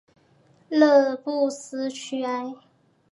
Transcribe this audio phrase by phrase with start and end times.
[0.67, 2.55] 勒布斯屈埃。